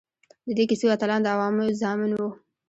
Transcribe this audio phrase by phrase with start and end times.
[0.45, 2.29] د دې کیسو اتلان د عوامو زامن وو.